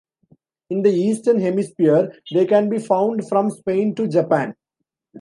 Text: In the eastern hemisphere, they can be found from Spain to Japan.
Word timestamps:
In 0.71 0.81
the 0.81 0.89
eastern 0.89 1.39
hemisphere, 1.39 2.11
they 2.33 2.47
can 2.47 2.69
be 2.69 2.79
found 2.79 3.29
from 3.29 3.51
Spain 3.51 3.93
to 3.93 4.07
Japan. 4.07 4.55